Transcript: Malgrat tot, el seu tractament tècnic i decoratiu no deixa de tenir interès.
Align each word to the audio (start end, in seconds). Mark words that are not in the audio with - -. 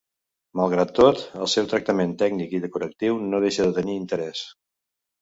Malgrat 0.59 0.93
tot, 0.99 1.21
el 1.41 1.51
seu 1.53 1.69
tractament 1.75 2.17
tècnic 2.23 2.57
i 2.61 2.65
decoratiu 2.67 3.23
no 3.31 3.45
deixa 3.47 3.71
de 3.71 3.81
tenir 3.81 4.03
interès. 4.03 4.47